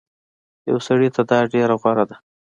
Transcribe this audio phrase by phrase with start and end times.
[0.69, 2.15] يو سړي ته دا ډير غوره ده